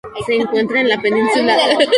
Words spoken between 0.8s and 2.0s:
en la Península de Kola.